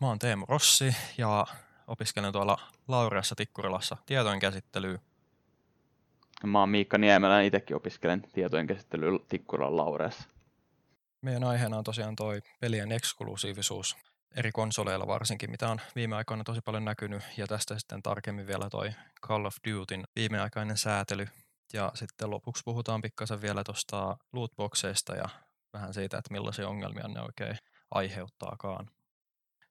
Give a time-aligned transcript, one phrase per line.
[0.00, 1.46] Mä oon Teemu Rossi ja
[1.86, 2.58] opiskelen tuolla
[2.88, 4.98] Laureassa Tikkurilassa tietojen käsittelyä.
[6.44, 10.28] Mä oon Miikka Niemelä, itsekin opiskelen tietojen käsittelyä Tikkurilan Laureassa.
[11.22, 13.96] Meidän aiheena on tosiaan toi pelien eksklusiivisuus
[14.36, 18.70] eri konsoleilla varsinkin, mitä on viime aikoina tosi paljon näkynyt, ja tästä sitten tarkemmin vielä
[18.70, 18.90] toi
[19.26, 21.28] Call of Dutyn viimeaikainen säätely.
[21.72, 25.28] Ja sitten lopuksi puhutaan pikkasen vielä tuosta lootboxeista ja
[25.72, 27.58] vähän siitä, että millaisia ongelmia ne oikein
[27.90, 28.90] aiheuttaakaan.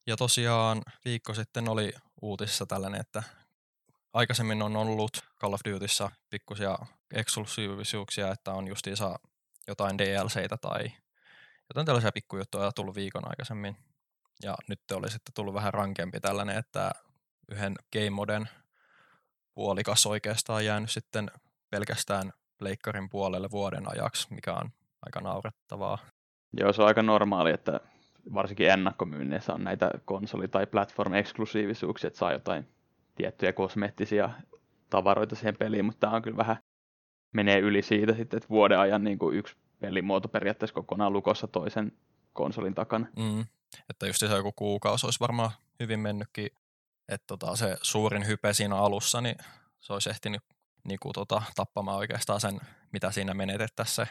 [0.08, 3.24] Ja tosiaan viikko sitten oli uutisissa tällainen, että
[4.14, 6.78] aikaisemmin on ollut Call of Dutyssa pikkusia
[7.14, 9.20] eksklusiivisuuksia, että on justiinsa
[9.68, 10.92] jotain DLCitä tai
[11.70, 13.78] jotain tällaisia pikkujuttuja tullut viikon aikaisemmin.
[14.44, 16.92] Ja nyt oli sitten tullut vähän rankempi tällainen, että
[17.52, 18.50] yhden game moden
[19.54, 21.32] puolikas oikeastaan jäänyt sitten
[21.70, 24.70] pelkästään leikkarin puolelle vuoden ajaksi, mikä on
[25.06, 25.98] aika naurettavaa.
[26.54, 27.80] Joo, se on aika normaali, että
[28.34, 32.68] varsinkin ennakkomyynnissä on näitä konsoli- tai platform-eksklusiivisuuksia, että saa jotain
[33.16, 34.30] tiettyjä kosmeettisia
[34.90, 36.58] tavaroita siihen peliin, mutta tämä on kyllä vähän
[37.34, 41.92] menee yli siitä sitten, että vuoden ajan niin kuin yksi pelimuoto periaatteessa kokonaan lukossa toisen
[42.34, 43.08] konsolin takana.
[43.18, 43.46] Mm.
[43.90, 46.50] Että just se joku kuukausi olisi varmaan hyvin mennytkin,
[47.10, 49.36] että tota, se suurin hype siinä alussa, niin
[49.80, 50.42] se olisi ehtinyt
[50.88, 52.60] niin kuin, tota, tappamaan oikeastaan sen,
[52.92, 54.08] mitä siinä menetettäisiin,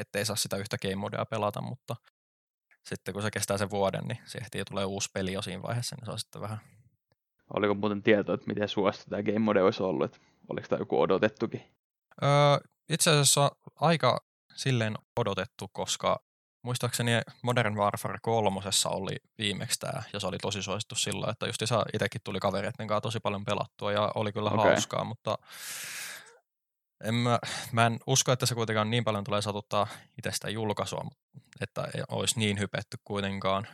[0.00, 1.96] ettei saa sitä yhtä game modea pelata, mutta
[2.88, 5.96] sitten kun se kestää sen vuoden, niin se ehtii tulee uusi peli jo siinä vaiheessa,
[5.96, 6.58] niin se on sitten vähän...
[7.56, 11.00] Oliko muuten tietoa, että miten suosittu tämä Game Mode olisi ollut, että oliko tämä joku
[11.00, 11.62] odotettukin?
[12.22, 12.28] Öö,
[12.88, 14.20] itse asiassa aika
[14.54, 16.22] silleen odotettu, koska
[16.62, 21.62] muistaakseni Modern Warfare kolmosessa oli viimeksi tämä, ja se oli tosi suosittu silloin, että just
[21.92, 24.66] itsekin tuli kavereiden kanssa tosi paljon pelattua, ja oli kyllä okay.
[24.66, 25.38] hauskaa, mutta
[27.04, 27.38] en mä,
[27.72, 29.86] mä en usko, että se kuitenkaan niin paljon tulee satuttaa
[30.18, 31.10] itsestä julkaisua,
[31.60, 33.66] että ei olisi niin hypetty kuitenkaan.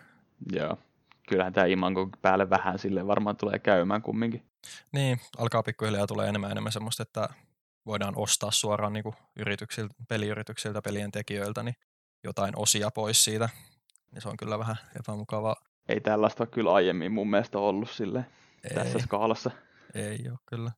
[0.52, 0.78] Joo.
[1.28, 4.46] Kyllähän tämä Imango päälle vähän sille varmaan tulee käymään kumminkin.
[4.92, 7.28] Niin, alkaa pikkuhiljaa tulee enemmän enemmän semmoista, että
[7.86, 11.76] voidaan ostaa suoraan niin kuin yrityksiltä, peliyrityksiltä, pelien tekijöiltä, niin
[12.24, 13.48] jotain osia pois siitä.
[14.12, 15.56] Niin se on kyllä vähän epämukavaa.
[15.88, 18.24] Ei tällaista ole kyllä aiemmin mun mielestä ollut sille
[18.74, 19.50] tässä skaalassa.
[19.94, 20.70] Ei ole kyllä.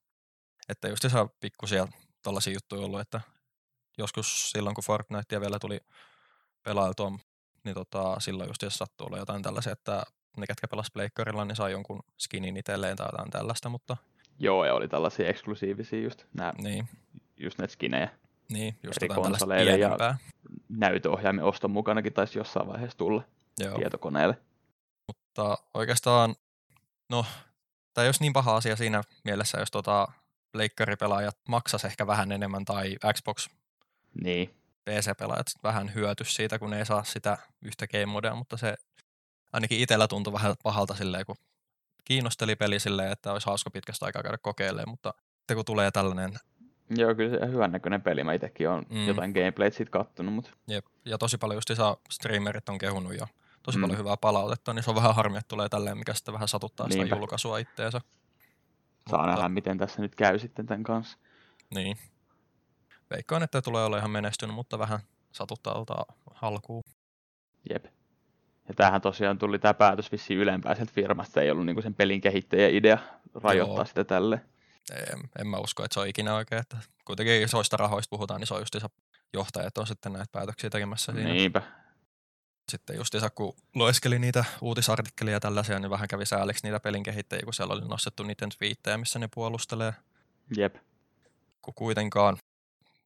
[0.68, 1.88] Että just saa pikkusia
[2.26, 3.20] tällaisia juttuja ollut, että
[3.98, 5.80] joskus silloin kun Fortnitea vielä tuli
[6.62, 7.12] pelailtua,
[7.64, 10.02] niin tota, silloin just jos sattuu olla jotain tällaisia, että
[10.36, 13.96] ne ketkä pelasivat pleikkarilla, niin sai jonkun skinin itselleen tai jotain tällaista, mutta...
[14.38, 16.88] Joo, ja oli tällaisia eksklusiivisia just, nää, niin.
[17.36, 18.08] just näitä skinejä.
[18.48, 20.14] Niin, just eri konsoleille ja
[20.68, 23.22] näytöohjaimen oston mukanakin taisi jossain vaiheessa tulla
[23.58, 23.78] Joo.
[23.78, 24.38] tietokoneelle.
[25.06, 26.34] Mutta oikeastaan,
[27.10, 27.26] no,
[27.94, 30.08] tämä ei olisi niin paha asia siinä mielessä, jos tota,
[30.58, 33.48] leikkaripelaajat maksas ehkä vähän enemmän tai Xbox
[34.22, 34.50] niin.
[34.84, 38.74] PC-pelaajat vähän hyöty siitä, kun ei saa sitä yhtä game modea, mutta se
[39.52, 41.36] ainakin itsellä tuntui vähän pahalta silleen, kun
[42.04, 46.32] kiinnosteli peli silleen, että olisi hauska pitkästä aikaa käydä kokeilemaan, mutta sitten kun tulee tällainen
[46.90, 48.24] Joo, kyllä se hyvän näköinen peli.
[48.24, 49.06] Mä itsekin olen mm.
[49.06, 50.34] jotain gameplayt siitä kattonut.
[50.34, 50.50] Mutta...
[50.68, 50.86] Jep.
[51.04, 53.26] Ja tosi paljon just isä streamerit on kehunut ja
[53.62, 53.82] tosi mm.
[53.82, 56.88] paljon hyvää palautetta, niin se on vähän harmi, että tulee tälleen, mikä sitten vähän satuttaa
[56.88, 57.04] Niinpä.
[57.04, 58.00] sitä julkaisua itteensä.
[59.10, 59.34] Saa Mutta...
[59.34, 61.18] nähdä, miten tässä nyt käy sitten tämän kanssa.
[61.74, 61.96] Niin.
[63.10, 65.00] Veikkaan, että tulee olla ihan menestynyt, mutta vähän
[65.32, 65.84] satuttaa
[66.34, 66.82] halkuun.
[67.70, 67.84] Jep.
[68.68, 71.40] Ja tämähän tosiaan tuli tämä päätös vissiin ylempää sieltä firmasta.
[71.40, 72.98] Ei ollut niinku sen pelin kehittäjän idea
[73.34, 73.84] rajoittaa Joo.
[73.84, 74.40] sitä tälle.
[75.12, 76.60] En, en mä usko, että se on ikinä oikein.
[76.60, 78.88] Että kuitenkin isoista rahoista puhutaan, niin se on justiinsa
[79.32, 81.28] johtajat on sitten näitä päätöksiä tekemässä siinä.
[81.30, 81.62] Niinpä.
[82.68, 87.44] Sitten justiinsa kun lueskeli niitä uutisartikkeleja ja tällaisia, niin vähän kävi sääliksi niitä pelin kehittäjiä,
[87.44, 89.94] kun siellä oli nostettu niiden twiittejä, missä ne puolustelee.
[90.56, 90.76] Jep.
[91.62, 92.38] Kun kuitenkaan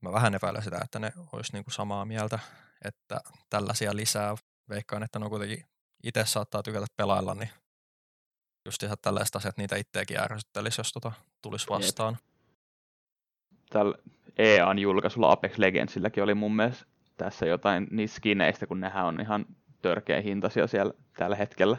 [0.00, 2.38] mä vähän epäilen sitä, että ne olisi niinku samaa mieltä,
[2.84, 4.36] että tällaisia lisää.
[4.68, 5.64] Veikkaan, että ne on kuitenkin
[6.02, 7.50] itse saattaa tykätä pelailla, niin
[8.64, 12.18] just ihan tällaiset asiat niitä itseäkin ärsyttelisi, jos tota tulisi vastaan.
[13.70, 13.98] Tällä
[14.38, 16.84] EAN julkaisulla Apex Legendsilläkin oli mun mielestä
[17.24, 19.46] tässä jotain niistä skineistä, kun nehän on ihan
[19.82, 21.76] törkeä hintaisia siellä tällä hetkellä.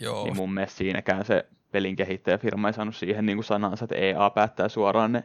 [0.00, 0.24] Joo.
[0.24, 4.30] Niin mun mielestä siinäkään se pelin kehittäjäfirma ei saanut siihen niin kuin sanansa, että EA
[4.30, 5.22] päättää suoraan ne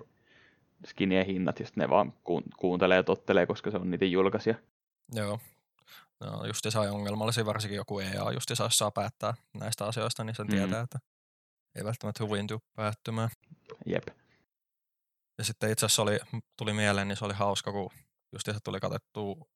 [0.86, 2.14] skinien hinnat, ja ne vaan
[2.58, 4.56] kuuntelee ja tottelee, koska se on niiden julkaisija.
[5.14, 5.40] Joo.
[6.20, 10.48] No, just se ongelmallisia, varsinkin joku EA just jos saa päättää näistä asioista, niin sen
[10.48, 10.56] mm.
[10.56, 11.00] tietää, että
[11.76, 13.30] ei välttämättä hyvin tule päättymään.
[13.86, 14.08] Jep.
[15.38, 16.20] Ja sitten itse asiassa oli,
[16.58, 17.90] tuli mieleen, niin se oli hauska, kun
[18.34, 19.50] just tuli katettu,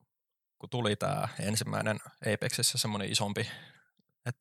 [0.60, 2.00] kun tuli tämä ensimmäinen
[2.34, 3.48] Apexissä semmoinen isompi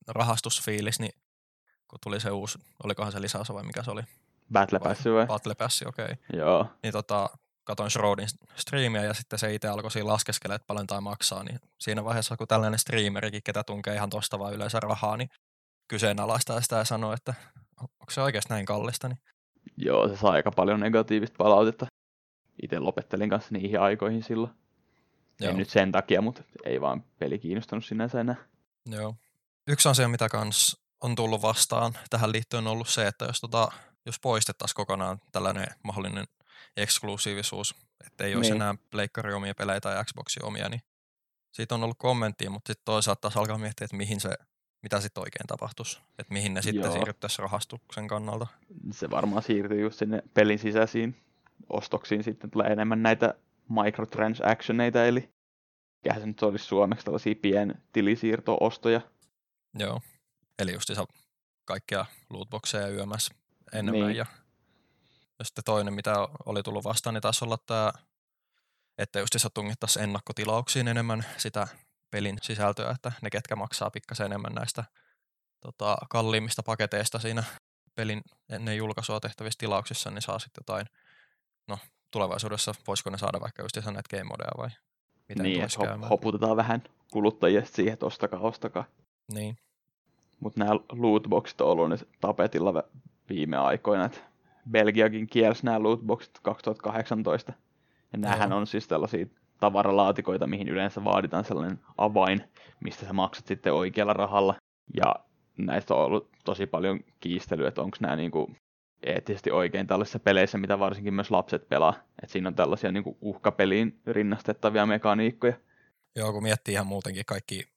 [0.09, 1.13] rahastusfiilis, niin
[1.89, 4.03] kun tuli se uusi, olikohan se lisäosa vai mikä se oli?
[4.53, 5.27] Battle Pass vai?
[5.27, 6.05] Battle Pass, okei.
[6.05, 6.17] Okay.
[6.41, 6.67] Joo.
[6.83, 7.31] Niin tota,
[7.65, 11.61] katoin Shroudin striimiä ja sitten se itse alkoi siinä laskeskella, että paljon tämä maksaa, niin
[11.79, 15.31] siinä vaiheessa, kun tällainen streamerikin, ketä tunkee ihan tosta vaan yleensä rahaa, niin
[15.89, 17.35] kyseenalaistaa sitä ja sanoo, että
[17.81, 19.09] onko se oikeasti näin kallista.
[19.09, 19.19] Niin...
[19.77, 21.87] Joo, se saa aika paljon negatiivista palautetta.
[22.63, 24.53] Itse lopettelin kanssa niihin aikoihin silloin.
[25.41, 25.51] Joo.
[25.51, 28.37] En nyt sen takia, mutta ei vaan peli kiinnostanut sinänsä enää.
[28.87, 29.17] Joo.
[29.67, 33.69] Yksi asia, mitä kans on tullut vastaan tähän liittyen on ollut se, että jos, tota,
[34.07, 36.25] jos poistettaisiin kokonaan tällainen mahdollinen
[36.77, 37.75] eksklusiivisuus,
[38.07, 38.63] että ei olisi niin.
[38.63, 40.81] enää pleikkari omia pelejä tai Xboxi omia, niin
[41.53, 44.31] siitä on ollut kommenttia, mutta sitten toisaalta taas alkaa miettiä, että mihin se,
[44.83, 48.47] mitä sitten oikein tapahtuisi, että mihin ne sitten siirryttäisiin rahastuksen kannalta.
[48.93, 51.17] Se varmaan siirtyy just sinne pelin sisäisiin
[51.69, 53.35] ostoksiin, sitten tulee enemmän näitä
[53.69, 55.35] microtransactioneita, eli
[56.05, 59.01] mikähän se nyt olisi suomeksi tällaisia pien tilisiirto-ostoja.
[59.79, 60.01] Joo,
[60.59, 60.91] eli just
[61.65, 63.31] kaikkia lootboxeja YMS
[63.73, 64.07] enemmän.
[64.07, 64.17] Niin.
[64.17, 64.27] Ja,
[65.39, 66.15] ja sitten toinen, mitä
[66.47, 67.93] oli tullut vastaan, niin taisi olla tämä,
[68.99, 71.69] että just tungittaisiin ennakkotilauksiin enemmän sitä
[72.11, 74.85] pelin sisältöä, että ne, ketkä maksaa pikkasen enemmän näistä
[75.61, 77.45] tota, kalliimmista paketeista siinä
[77.95, 80.87] pelin ennen julkaisua tehtävissä tilauksissa, niin saa sitten jotain,
[81.69, 81.79] no
[82.11, 84.69] tulevaisuudessa voisiko ne saada vaikka just näitä game modeja vai
[85.29, 86.83] miten niin, että hoputetaan vähän
[87.13, 88.85] kuluttajia siihen, että ostakaa, ostakaa.
[89.33, 89.57] Niin.
[90.41, 92.85] Mutta nämä lootboxit on ollut tapetilla
[93.29, 94.19] viime aikoina, että
[94.71, 97.53] Belgiakin kielsi nämä lootboxit 2018.
[98.13, 99.27] Ja näähän on siis tällaisia
[99.61, 102.45] tavaralaatikoita, mihin yleensä vaaditaan sellainen avain,
[102.81, 104.55] mistä sä maksat sitten oikealla rahalla.
[104.95, 105.15] Ja
[105.59, 108.51] näistä on ollut tosi paljon kiistelyä, että onko nämä niinku
[109.03, 111.95] eettisesti oikein tällaisissa peleissä, mitä varsinkin myös lapset pelaa.
[112.23, 115.57] Että siinä on tällaisia niinku uhkapeliin rinnastettavia mekaniikkoja.
[116.17, 117.69] Joo, kun miettii ihan muutenkin kaikki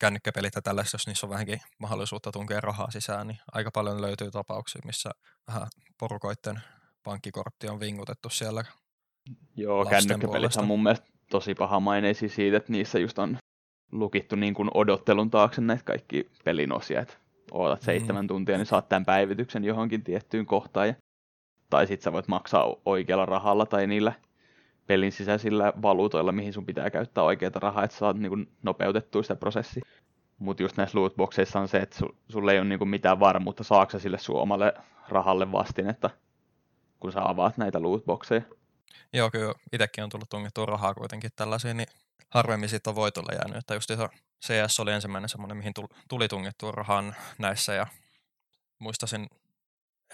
[0.00, 4.30] kännykkäpelit ja tällaista, jos niissä on vähänkin mahdollisuutta tunkea rahaa sisään, niin aika paljon löytyy
[4.30, 5.10] tapauksia, missä
[5.48, 6.60] vähän porukoitten
[7.02, 8.64] pankkikortti on vingutettu siellä.
[9.56, 13.38] Joo, kännykkäpelit on mun mielestä tosi maineisi siitä, että niissä just on
[13.92, 17.14] lukittu niin kuin odottelun taakse näitä kaikki pelin osia, että
[17.52, 17.84] ootat mm.
[17.84, 18.28] seitsemän mm.
[18.28, 20.88] tuntia, niin saat tämän päivityksen johonkin tiettyyn kohtaan.
[20.88, 20.94] Ja...
[21.70, 24.12] Tai sitten sä voit maksaa oikealla rahalla tai niillä
[24.86, 29.82] pelin sisäisillä valuutoilla, mihin sun pitää käyttää oikeita rahaa, että saat niin nopeutettua sitä prosessia.
[30.38, 33.98] Mutta just näissä lootboxeissa on se, että su, sulle ei ole niin mitään varmuutta, saaksa
[33.98, 34.74] sille sun omalle
[35.08, 36.10] rahalle vastinetta,
[37.00, 38.42] kun sä avaat näitä lootboxeja.
[39.12, 41.88] Joo, kyllä itsekin on tullut tungittua rahaa kuitenkin tällaisiin, niin
[42.30, 43.56] harvemmin siitä on voitolle jäänyt.
[43.56, 43.90] Että just
[44.46, 45.74] CS oli ensimmäinen semmoinen, mihin
[46.08, 47.86] tuli tungittua rahan näissä ja
[48.78, 49.26] muistasin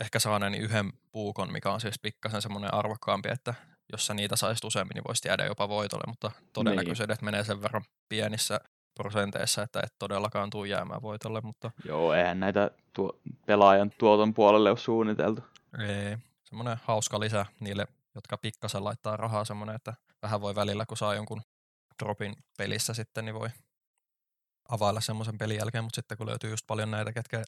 [0.00, 3.54] ehkä saaneeni yhden puukon, mikä on siis pikkasen semmoinen arvokkaampi, että
[3.92, 7.24] jos sä niitä saisit useammin, niin voisit jäädä jopa voitolle, mutta todennäköisyydet niin.
[7.24, 8.60] menee sen verran pienissä
[8.94, 11.40] prosenteissa, että et todellakaan tule jäämään voitolle.
[11.40, 11.70] Mutta...
[11.84, 15.42] Joo, eihän näitä tuo, pelaajan tuoton puolelle ole suunniteltu.
[15.78, 20.96] Ei, semmoinen hauska lisä niille, jotka pikkasen laittaa rahaa, semmoinen, että vähän voi välillä, kun
[20.96, 21.42] saa jonkun
[22.02, 23.48] dropin pelissä sitten, niin voi
[24.68, 27.42] availla semmoisen pelin jälkeen, mutta sitten kun löytyy just paljon näitä, ketkä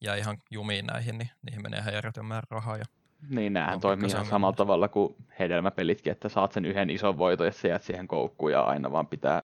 [0.00, 2.84] jää ihan jumiin näihin, niin niihin menee ihan järjetön määrä rahaa ja
[3.28, 7.52] niin, näähän toimii ihan samalla tavalla kuin hedelmäpelitkin, että saat sen yhden ison voiton ja
[7.52, 9.42] sä jäät siihen koukkuun ja aina vaan pitää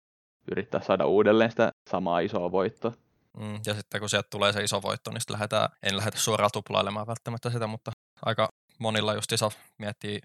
[0.52, 2.92] yrittää saada uudelleen sitä samaa isoa voittoa.
[3.40, 6.50] Mm, ja sitten kun sieltä tulee se iso voitto, niin sitten lähdetään, en lähdetä suoraan
[6.54, 7.92] tuplailemaan välttämättä sitä, mutta
[8.26, 8.50] aika
[8.80, 10.20] monilla just iso miettii,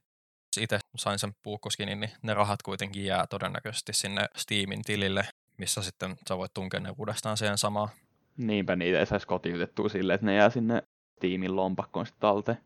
[0.61, 5.29] itse sain sen puukkoskinin, niin ne rahat kuitenkin jää todennäköisesti sinne Steamin tilille,
[5.59, 7.89] missä sitten sä voit tunkea ne uudestaan siihen samaan.
[8.37, 10.83] Niinpä niitä ei saisi kotiutettua silleen, että ne jää sinne
[11.17, 12.59] Steamin lompakkoon sitten talteen.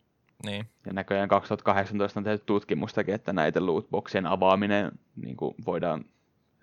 [0.44, 0.68] Niin.
[0.86, 6.04] Ja näköjään 2018 on tehty tutkimustakin, että näiden lootboxien avaaminen niin kuin voidaan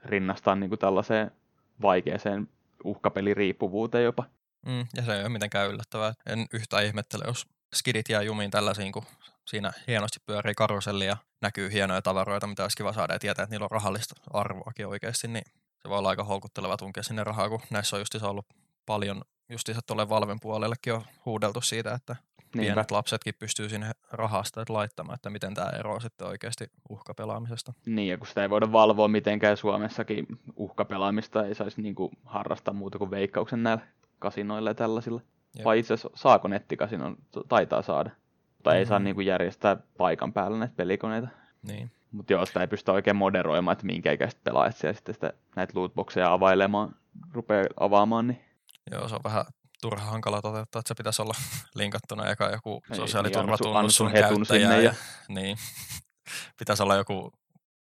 [0.05, 1.31] rinnastaa niin kuin tällaiseen
[1.81, 2.47] vaikeaseen
[2.83, 4.24] uhkapeliriippuvuuteen jopa.
[4.65, 6.13] Mm, ja se ei ole mitenkään yllättävää.
[6.25, 9.03] En yhtään ihmettele, jos skidit jää jumiin tällaisiin, kun
[9.45, 13.53] siinä hienosti pyörii karuselli ja näkyy hienoja tavaroita, mitä olisi kiva saada ja tietää, että
[13.53, 15.45] niillä on rahallista arvoakin oikeasti, niin
[15.83, 18.45] se voi olla aika houkutteleva tunkea sinne rahaa, kun näissä on justiinsa ollut
[18.85, 22.15] paljon, justiinsa tuolle Valven puolellekin on huudeltu siitä, että
[22.55, 22.73] Niinpä.
[22.73, 27.73] pienet lapsetkin pystyy sinne rahasta laittamaan, että miten tämä eroaa sitten oikeasti uhkapelaamisesta.
[27.85, 32.97] Niin, ja kun sitä ei voida valvoa mitenkään Suomessakin uhkapelaamista, ei saisi niinku harrastaa muuta
[32.97, 33.87] kuin veikkauksen näillä
[34.19, 35.21] kasinoilla ja tällaisilla.
[35.55, 35.65] Jep.
[35.65, 37.17] Vai itse asiassa saako nettikasinon,
[37.49, 38.09] taitaa saada.
[38.63, 38.79] Tai mm-hmm.
[38.79, 41.27] ei saa niinku järjestää paikan päällä näitä pelikoneita.
[41.67, 41.91] Niin.
[42.13, 45.74] Mutta joo, sitä ei pysty oikein moderoimaan, että minkä ikäiset pelaajat siellä sitten sitä, näitä
[45.75, 46.96] lootboxeja availemaan,
[47.34, 48.46] rupeaa avaamaan, niin
[48.91, 49.46] Joo, se on vähän
[49.82, 51.34] turha hankala toteuttaa, että se pitäisi olla
[51.75, 54.77] linkattuna eka joku sosiaaliturvatunnus sun käyttäjä.
[54.77, 54.96] Ja,
[55.27, 55.58] niin,
[56.60, 57.34] pitäisi olla joku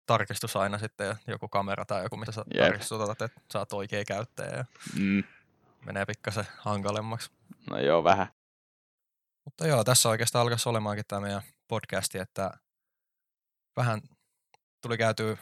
[0.06, 2.64] tarkistus aina sitten ja joku kamera tai joku, mitä sä yep.
[2.64, 4.58] tarkistutat, että sä oot oikea käyttäjä.
[4.58, 4.66] Ja
[5.00, 5.24] mm.
[5.86, 7.32] Menee pikkasen hankalemmaksi.
[7.70, 8.28] No joo, vähän.
[9.46, 12.52] Mutta joo, tässä oikeastaan alkaisi olemaankin tämä meidän podcasti, että
[13.76, 14.02] vähän
[14.86, 15.38] tuli käytyä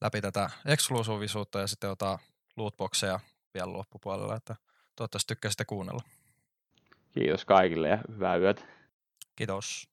[0.00, 2.18] läpi tätä eksklusiivisuutta ja sitten jotain
[2.56, 3.20] lootboxeja
[3.54, 4.56] vielä loppupuolella, että
[4.96, 6.02] toivottavasti tykkäsitte kuunnella.
[7.12, 8.62] Kiitos kaikille ja hyvää yötä.
[9.36, 9.91] Kiitos.